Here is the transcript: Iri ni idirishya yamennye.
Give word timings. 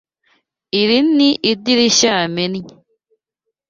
Iri 0.79 0.99
ni 1.15 1.29
idirishya 1.51 2.11
yamennye. 2.21 2.71